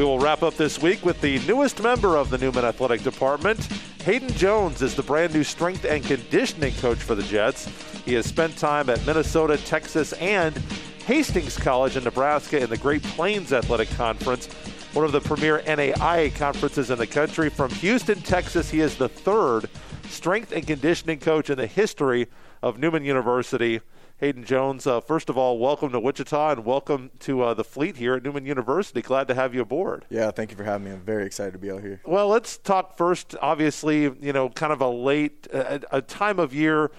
[0.00, 3.60] We will wrap up this week with the newest member of the Newman Athletic Department.
[4.02, 7.68] Hayden Jones is the brand new strength and conditioning coach for the Jets.
[8.06, 10.56] He has spent time at Minnesota, Texas, and
[11.04, 14.46] Hastings College in Nebraska in the Great Plains Athletic Conference,
[14.94, 17.50] one of the premier NAIA conferences in the country.
[17.50, 19.68] From Houston, Texas, he is the third
[20.08, 22.26] strength and conditioning coach in the history
[22.62, 23.82] of Newman University.
[24.20, 27.96] Hayden Jones, uh, first of all, welcome to Wichita and welcome to uh, the fleet
[27.96, 29.00] here at Newman University.
[29.00, 30.04] Glad to have you aboard.
[30.10, 30.90] Yeah, thank you for having me.
[30.90, 32.02] I'm very excited to be out here.
[32.04, 33.34] Well, let's talk first.
[33.40, 36.90] Obviously, you know, kind of a late, a, a time of year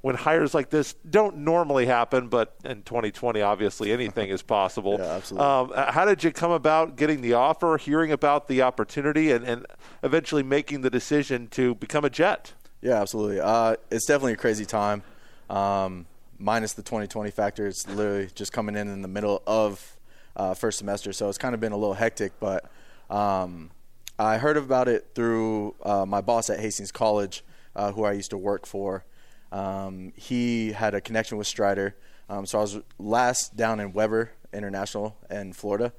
[0.00, 4.98] when hires like this don't normally happen, but in 2020, obviously anything is possible.
[5.04, 5.46] Yeah, absolutely.
[5.46, 9.64] Um, how did you come about getting the offer, hearing about the opportunity, and, and
[10.02, 12.52] eventually making the decision to become a Jet?
[12.82, 13.38] Yeah, absolutely.
[13.38, 15.04] Uh, it's definitely a crazy time.
[15.48, 16.06] Um,
[16.38, 17.66] minus the 2020 factor.
[17.66, 19.96] It's literally just coming in in the middle of
[20.36, 22.32] uh, first semester, so it's kind of been a little hectic.
[22.40, 22.70] But
[23.10, 23.70] um,
[24.18, 27.44] I heard about it through uh, my boss at Hastings College,
[27.76, 29.04] uh, who I used to work for.
[29.52, 31.96] Um, he had a connection with Strider,
[32.28, 35.92] um, so I was last down in Webber International in Florida,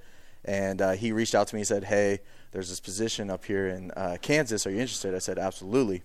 [0.43, 2.19] and uh, he reached out to me and said, "Hey,
[2.51, 4.67] there's this position up here in uh, Kansas.
[4.67, 6.03] Are you interested?" I said, "Absolutely."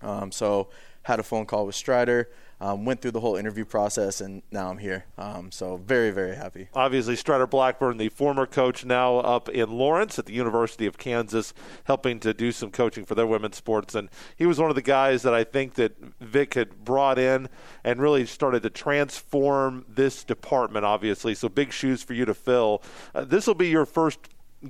[0.00, 0.68] Um, so
[1.02, 2.28] had a phone call with Strider
[2.62, 5.04] um, went through the whole interview process, and now I'm here.
[5.18, 6.68] Um, so very, very happy.
[6.74, 11.52] Obviously, Strider Blackburn, the former coach, now up in Lawrence at the University of Kansas,
[11.84, 13.96] helping to do some coaching for their women's sports.
[13.96, 17.48] And he was one of the guys that I think that Vic had brought in
[17.82, 20.84] and really started to transform this department.
[20.84, 22.80] Obviously, so big shoes for you to fill.
[23.12, 24.20] Uh, this will be your first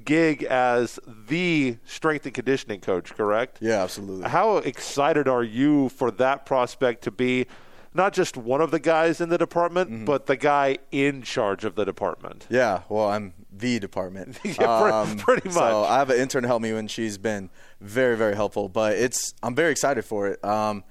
[0.07, 3.59] gig as the strength and conditioning coach, correct?
[3.61, 4.31] Yeah, absolutely.
[4.31, 7.47] How excited are you for that prospect to be
[7.95, 10.05] not just one of the guys in the department, Mm-hmm.
[10.05, 12.47] but the guy in charge of the department.
[12.49, 14.39] Yeah, well, I'm the department.
[14.45, 15.91] Um, Yeah, pre- pretty So much.
[15.91, 17.51] I have an intern help me, and she's been
[17.81, 18.69] very, very helpful.
[18.69, 20.43] But it's I'm very excited for it.
[20.45, 20.85] Um,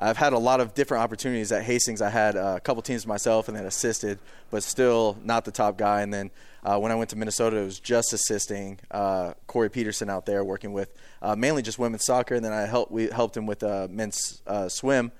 [0.00, 2.00] I've had a lot of different opportunities at Hastings.
[2.00, 4.18] I had uh, a couple teams myself, and then assisted,
[4.50, 6.02] but still not the top guy.
[6.02, 6.30] And then
[6.62, 10.44] uh, when I went to Minnesota, it was just assisting uh, Corey Peterson out there,
[10.44, 12.36] working with uh, mainly just women's soccer.
[12.36, 15.10] And then I helped we helped him with uh, men's uh, swim.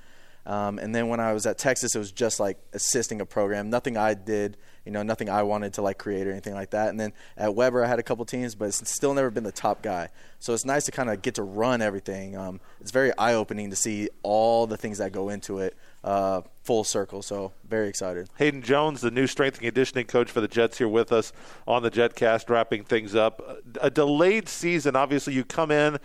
[0.49, 3.69] Um, and then when I was at Texas, it was just like assisting a program.
[3.69, 4.57] Nothing I did,
[4.87, 6.89] you know, nothing I wanted to like create or anything like that.
[6.89, 9.53] And then at Webber, I had a couple teams, but it's still never been the
[9.53, 10.09] top guy.
[10.39, 12.35] So it's nice to kind of get to run everything.
[12.35, 16.41] Um, it's very eye opening to see all the things that go into it uh,
[16.63, 17.21] full circle.
[17.21, 18.31] So very excited.
[18.39, 21.31] Hayden Jones, the new strength and conditioning coach for the Jets, here with us
[21.67, 23.61] on the JetCast, wrapping things up.
[23.83, 24.97] A delayed season.
[24.97, 25.99] Obviously, you come in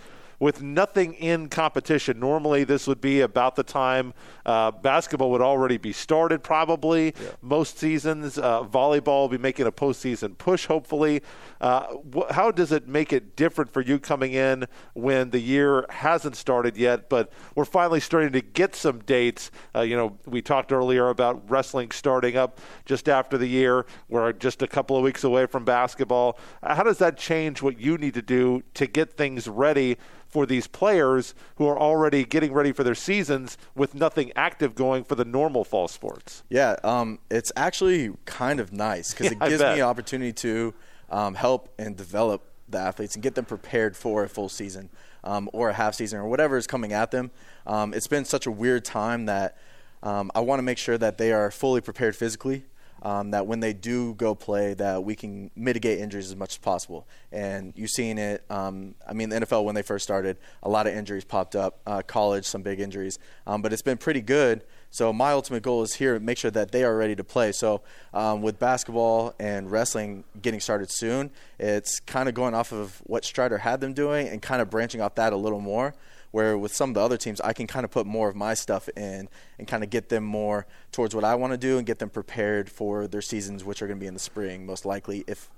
[0.43, 2.19] with nothing in competition.
[2.19, 4.13] Normally, this would be about the time
[4.45, 7.13] uh, basketball would already be started, probably.
[7.41, 11.21] Most seasons, uh, volleyball will be making a postseason push, hopefully.
[11.61, 15.85] Uh, wh- how does it make it different for you coming in when the year
[15.89, 19.49] hasn't started yet, but we're finally starting to get some dates?
[19.73, 23.85] Uh, you know, we talked earlier about wrestling starting up just after the year.
[24.09, 26.37] We're just a couple of weeks away from basketball.
[26.61, 29.97] How does that change what you need to do to get things ready?
[30.33, 35.03] For these players who are already getting ready for their seasons with nothing active going
[35.03, 36.43] for the normal fall sports.
[36.49, 40.73] Yeah, um, it's actually kind of nice because Yeah, it gives me an opportunity to
[41.11, 44.89] um, help and develop the athletes and get them prepared for a full season
[45.23, 47.29] um, or a half season or whatever is coming at them.
[47.67, 49.55] Um, it's been such a weird time that
[50.01, 52.65] um, I want to make sure that they are fully prepared physically.
[53.03, 56.57] Um, that when they do go play, that we can mitigate injuries as much as
[56.57, 57.05] possible.
[57.33, 58.43] And you've seen it.
[58.49, 61.81] Um, I mean, the NFL when they first started, a lot of injuries popped up.
[61.85, 64.63] Uh, college, some big injuries, um, but it's been pretty good.
[64.93, 67.51] So my ultimate goal is here make sure that they are ready to play.
[67.51, 67.81] So
[68.13, 73.25] um, with basketball and wrestling getting started soon, it's kind of going off of what
[73.25, 75.95] Strider had them doing and kind of branching off that a little more.
[76.33, 78.55] Where with some of the other teams, I can kind of put more of my
[78.55, 81.85] stuff in and kind of get them more towards what I want to do and
[81.85, 84.83] get them prepared for their seasons, which are going to be in the spring, most
[84.83, 85.51] likely, if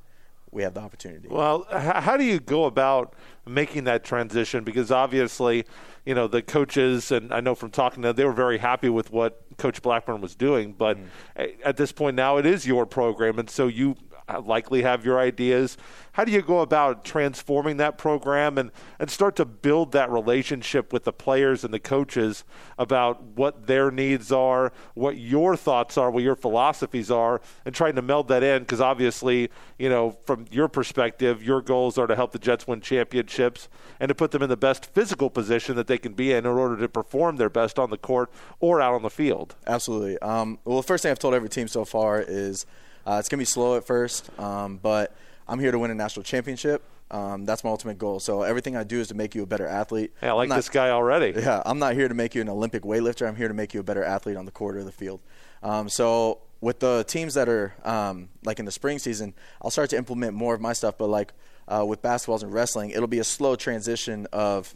[0.51, 1.29] we have the opportunity.
[1.29, 3.13] Well, how do you go about
[3.45, 4.65] making that transition?
[4.65, 5.65] Because obviously,
[6.05, 8.89] you know, the coaches, and I know from talking to them, they were very happy
[8.89, 10.73] with what Coach Blackburn was doing.
[10.73, 11.07] But mm-hmm.
[11.37, 13.95] a- at this point now, it is your program, and so you
[14.43, 15.77] likely have your ideas.
[16.13, 20.93] How do you go about transforming that program and, and start to build that relationship
[20.93, 22.43] with the players and the coaches
[22.77, 27.95] about what their needs are, what your thoughts are, what your philosophies are, and trying
[27.95, 28.63] to meld that in?
[28.63, 32.81] Because obviously, you know, from your perspective, your goals are to help the Jets win
[32.81, 33.67] championships
[33.99, 36.45] and to put them in the best physical position that they can be in in
[36.45, 39.55] order to perform their best on the court or out on the field.
[39.67, 40.17] Absolutely.
[40.19, 42.65] Um, well, the first thing I've told every team so far is
[43.05, 45.15] uh, it's going to be slow at first, um, but
[45.47, 46.83] I'm here to win a national championship.
[47.11, 48.19] Um, that's my ultimate goal.
[48.19, 50.11] So everything I do is to make you a better athlete.
[50.19, 51.39] Hey, I like not- this guy already.
[51.39, 53.27] Yeah, I'm not here to make you an Olympic weightlifter.
[53.27, 55.21] I'm here to make you a better athlete on the court or the field.
[55.61, 59.91] Um, so with the teams that are um, like in the spring season, I'll start
[59.91, 60.97] to implement more of my stuff.
[60.97, 61.33] But like
[61.67, 64.75] uh, with basketballs and wrestling, it'll be a slow transition of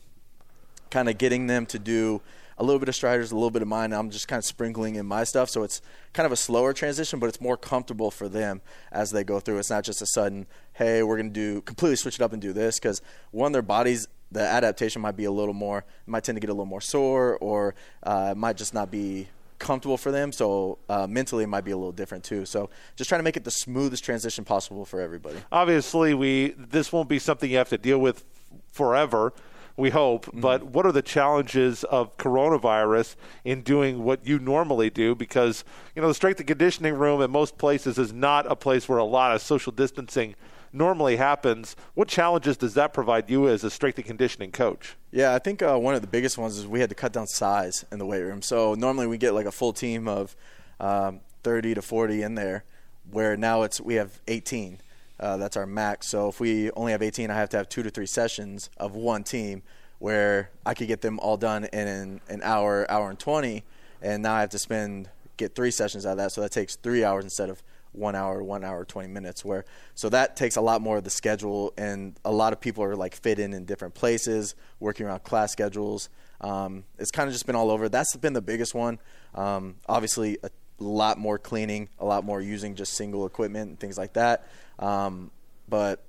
[0.91, 2.21] kind of getting them to do
[2.59, 3.93] a little bit of Striders, a little bit of mine.
[3.93, 5.81] I'm just kind of sprinkling in my stuff, so it's
[6.13, 9.59] kind of a slower transition, but it's more comfortable for them as they go through.
[9.59, 12.41] It's not just a sudden, hey, we're going to do completely switch it up and
[12.41, 16.35] do this because one, their bodies, the adaptation might be a little more, might tend
[16.35, 20.11] to get a little more sore, or uh, it might just not be comfortable for
[20.11, 20.31] them.
[20.31, 22.45] So uh, mentally, it might be a little different too.
[22.45, 25.37] So just trying to make it the smoothest transition possible for everybody.
[25.51, 28.23] Obviously, we this won't be something you have to deal with
[28.71, 29.33] forever.
[29.79, 30.41] We hope, Mm-hmm.
[30.41, 33.15] but what are the challenges of coronavirus
[33.45, 35.15] in doing what you normally do?
[35.15, 35.63] Because
[35.95, 38.97] you know the strength and conditioning room in most places is not a place where
[38.99, 40.35] a lot of social distancing
[40.73, 41.75] normally happens.
[41.95, 44.95] What challenges does that provide you as a strength and conditioning coach?
[45.11, 47.25] Yeah, I think uh, one of the biggest ones is we had to cut down
[47.27, 48.41] size in the weight room.
[48.41, 50.35] So normally we get like a full team of
[50.79, 52.65] um, 30 to 40 in there,
[53.09, 54.79] where now it's we have 18.
[55.19, 56.07] Uh, that's our max.
[56.07, 58.95] So if we only have 18, I have to have two to three sessions of
[58.95, 59.63] one team,
[59.99, 63.63] where I could get them all done in an, hour, hour and 20,
[64.01, 66.31] and now I have to spend get three sessions out of that.
[66.31, 69.43] So that takes three hours instead of one hour, one hour, 20 minutes.
[69.43, 72.83] Where so that takes a lot more of the schedule, and a lot of people
[72.83, 76.09] are like fit in in different places, working around class schedules.
[76.41, 77.89] Um, it's kind of just been all over.
[77.89, 78.99] That's been the biggest one.
[79.35, 83.97] Um, obviously, a lot more cleaning, a lot more using just single equipment and things
[83.97, 84.47] like that.
[84.79, 85.31] Um,
[85.67, 86.03] but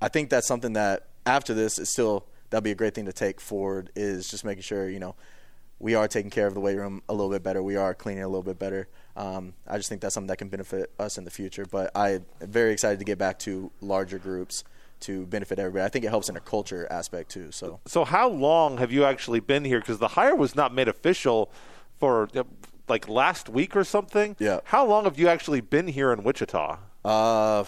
[0.00, 3.12] I think that's something that after this is still that'll be a great thing to
[3.12, 5.14] take forward is just making sure you know
[5.78, 7.62] we are taking care of the weight room a little bit better.
[7.62, 8.88] We are cleaning a little bit better.
[9.16, 11.66] Um, I just think that's something that can benefit us in the future.
[11.70, 14.64] But I'm very excited to get back to larger groups
[15.00, 15.84] to benefit everybody.
[15.84, 17.50] I think it helps in a culture aspect too.
[17.50, 19.80] So, so how long have you actually been here?
[19.80, 21.50] Because the hire was not made official
[21.98, 22.28] for
[22.88, 24.36] like last week or something.
[24.38, 24.60] Yeah.
[24.64, 26.78] How long have you actually been here in Wichita?
[27.04, 27.64] Uh,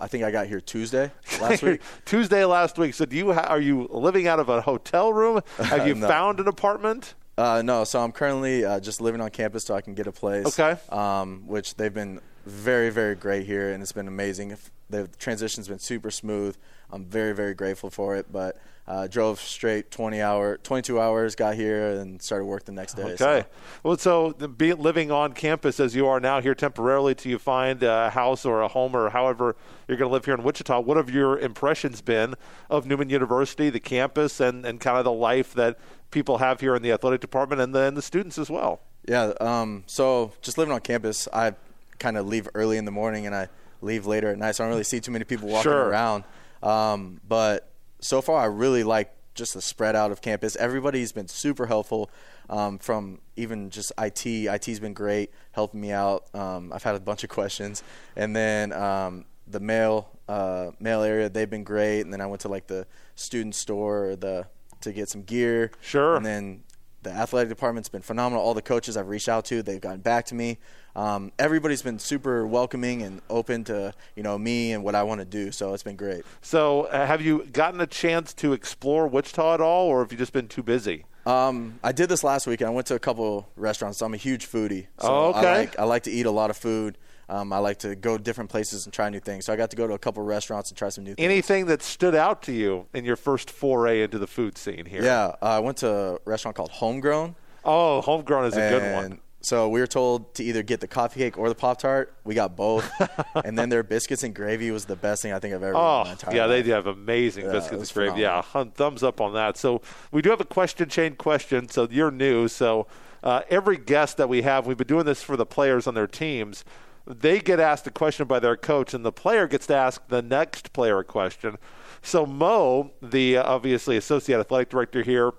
[0.00, 1.80] I think I got here Tuesday last week.
[2.06, 2.94] Tuesday last week.
[2.94, 5.40] So do you ha- are you living out of a hotel room?
[5.58, 6.08] Have you No.
[6.08, 7.14] found an apartment?
[7.36, 10.12] Uh, no, so I'm currently uh, just living on campus so I can get a
[10.12, 10.58] place.
[10.58, 10.78] Okay.
[10.90, 14.56] Um, which they've been very, very great here, and it's been amazing.
[14.88, 16.56] The transition's been super smooth.
[16.90, 18.32] I'm very, very grateful for it.
[18.32, 22.94] But uh, drove straight 20 hour, 22 hours, got here, and started work the next
[22.94, 23.04] day.
[23.04, 23.16] Okay.
[23.16, 23.44] So,
[23.84, 27.82] Well, so be living on campus as you are now here temporarily till you find
[27.84, 29.54] a house or a home or however
[29.86, 32.34] you're going to live here in Wichita, what have your impressions been
[32.68, 35.78] of Newman University, the campus, and, and kind of the life that
[36.10, 38.80] people have here in the athletic department and then the students as well?
[39.08, 39.32] yeah.
[39.40, 41.54] Um, so just living on campus, I
[42.00, 43.48] kind of leave early in the morning and I
[43.80, 45.86] leave later at night, so I don't really see too many people walking Sure.
[45.88, 46.24] around.
[46.62, 47.70] Um, but
[48.00, 50.56] so far, I really like just the spread out of campus.
[50.56, 52.10] Everybody's been super helpful.
[52.50, 56.24] Um, from even just IT, IT's been great, helping me out.
[56.34, 57.82] Um, I've had a bunch of questions,
[58.16, 62.00] and then um, the mail uh, mail area, they've been great.
[62.02, 64.46] And then I went to like the student store or the
[64.82, 65.70] to get some gear.
[65.80, 66.16] Sure.
[66.16, 66.64] And then
[67.02, 68.44] the athletic department's been phenomenal.
[68.44, 70.58] All the coaches I've reached out to, they've gotten back to me.
[70.96, 75.20] Um, everybody's been super welcoming and open to you know me and what I want
[75.20, 75.52] to do.
[75.52, 76.24] So it's been great.
[76.42, 80.18] So, uh, have you gotten a chance to explore Wichita at all, or have you
[80.18, 81.04] just been too busy?
[81.26, 82.68] Um, I did this last weekend.
[82.68, 83.98] I went to a couple restaurants.
[83.98, 84.86] So I'm a huge foodie.
[84.98, 85.38] So Oh, okay.
[85.38, 86.96] I like I like to eat a lot of food.
[87.28, 89.44] Um, I like to go different places and try new things.
[89.44, 91.24] So I got to go to a couple restaurants and try some new things.
[91.24, 95.04] Anything that stood out to you in your first foray into the food scene here?
[95.04, 97.36] Yeah, uh, I went to a restaurant called Homegrown.
[97.64, 99.20] Oh, homegrown is a good one.
[99.42, 102.14] So we were told to either get the coffee cake or the Pop Tart.
[102.24, 102.90] We got both,
[103.44, 105.74] and then their biscuits and gravy was the best thing I think I've ever.
[105.76, 106.64] Oh, yeah, they life.
[106.66, 108.20] do have amazing Yeah, biscuits and gravy.
[108.20, 109.56] Yeah, thumbs up on that.
[109.56, 109.80] So
[110.12, 111.68] we do have a question chain question.
[111.70, 112.48] So you're new.
[112.48, 112.86] So
[113.22, 116.06] uh, every guest that we have, we've been doing this for the players on their
[116.06, 116.64] teams.
[117.06, 120.20] They get asked a question by their coach, and the player gets to ask the
[120.22, 121.56] next player a question.
[122.02, 125.32] So Mo, the uh, obviously associate athletic director here,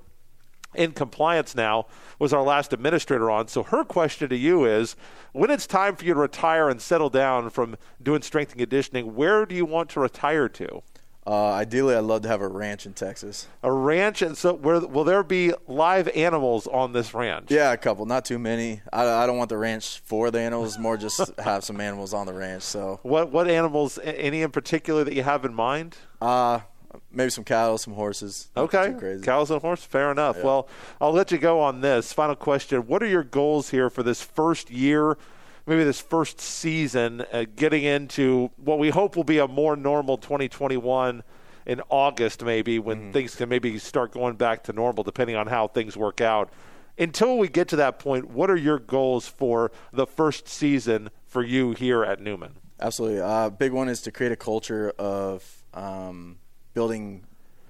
[0.76, 1.86] in compliance now
[2.19, 3.47] was our last administrator on.
[3.47, 4.95] So her question to you is
[5.34, 9.15] when it's time for you to retire and settle down from doing strength and conditioning,
[9.15, 10.84] where do you want to retire to?
[11.28, 13.47] Uh, ideally, I'd love to have a ranch in Texas.
[13.61, 17.51] A ranch, and so where will there be live animals on this ranch?
[17.51, 18.82] Yeah, a couple, not too many.
[18.91, 22.26] I, I don't want the ranch for the animals, more just have some animals on
[22.26, 22.63] the ranch.
[22.63, 23.99] So, What what animals?
[24.03, 25.95] Any in particular that you have in mind?
[26.24, 26.61] uh,
[27.12, 28.50] maybe some cattle, some horses.
[28.56, 29.24] Okay, crazy.
[29.24, 29.86] cows and horses.
[29.86, 30.42] Fair enough.
[30.44, 30.68] Well,
[31.00, 32.88] I'll let you go on this final question.
[32.88, 35.18] What are your goals here for this first year?
[35.68, 40.18] Maybe this first season, uh, getting into what we hope will be a more normal
[40.18, 41.24] 2021
[41.68, 43.12] in August, maybe when Mm-hmm.
[43.12, 46.50] things can maybe start going back to normal, depending on how things work out.
[46.98, 51.44] Until we get to that point, what are your goals for the first season for
[51.44, 52.54] you here at Newman?
[52.80, 53.22] Absolutely.
[53.22, 56.38] Uh, big one is to create a culture of um,
[56.74, 57.26] building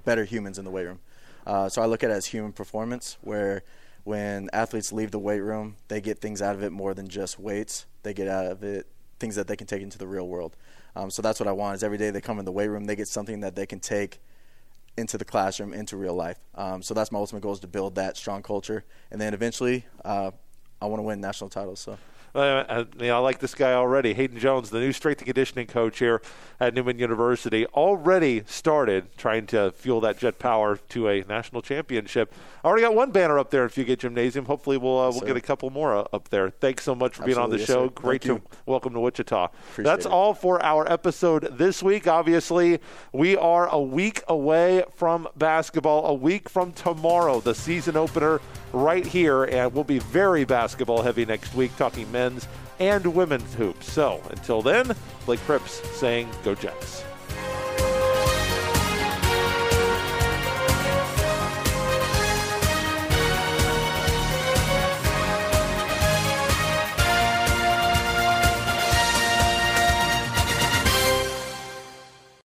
[0.05, 0.99] better humans in the weight room.
[1.45, 3.63] Uh, so I look at it as human performance, where
[4.03, 7.39] when athletes leave the weight room, they get things out of it more than just
[7.39, 7.85] weights.
[8.03, 8.87] They get out of it
[9.19, 10.57] things that they can take into the real world.
[10.95, 11.75] Um, so that's what I want.
[11.75, 13.79] Is every day they come in the weight room, they get something that they can
[13.79, 14.19] take
[14.97, 16.39] into the classroom, into real life.
[16.55, 19.85] Um, so that's my ultimate goal is to build that strong culture, and then eventually,
[20.03, 20.31] uh,
[20.81, 21.79] I want to win national titles.
[21.79, 21.97] So.
[22.34, 24.13] Uh, I, you know, I like this guy already.
[24.13, 26.21] Hayden Jones, the new strength and conditioning coach here
[26.59, 32.34] at Newman University, already started trying to fuel that jet power to a national championship.
[32.63, 34.45] I already got one banner up there in Fugate Gymnasium.
[34.45, 35.25] Hopefully, we'll uh, we'll sir.
[35.25, 36.49] get a couple more uh, up there.
[36.49, 37.61] Thanks so much for being on the Absolutely.
[37.61, 37.88] Yes, show.
[37.88, 38.01] sir.
[38.01, 38.57] Great Thank to you.
[38.65, 39.45] welcome to Wichita.
[39.45, 40.11] Appreciate That's it.
[40.11, 42.07] all for our episode this week.
[42.07, 42.79] Obviously,
[43.11, 46.05] we are a week away from basketball.
[46.05, 48.39] A week from tomorrow, the season opener
[48.71, 52.47] right here, and we'll be very basketball heavy next week, talking men's
[52.80, 53.91] and women's hoops.
[53.91, 54.95] So until then,
[55.26, 57.03] Blake Cripps saying, "Go Jets."